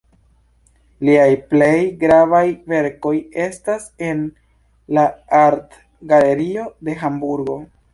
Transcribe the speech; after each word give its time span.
Liaj 1.09 1.27
plej 1.51 1.75
gravaj 2.05 2.41
verkoj 2.73 3.13
estas 3.45 3.89
en 4.11 4.27
la 4.99 5.09
Artgalerio 5.45 6.71
de 6.91 7.03
Hamburgo. 7.07 7.65